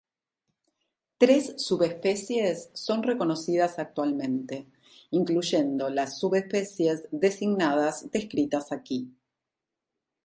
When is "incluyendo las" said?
5.11-6.17